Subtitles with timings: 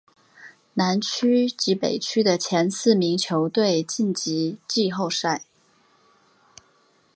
[0.73, 5.43] 南区及北区的前四名球队晋级季后赛。